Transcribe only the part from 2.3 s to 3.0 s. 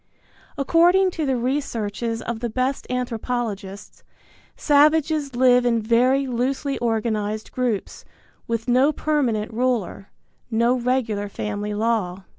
the best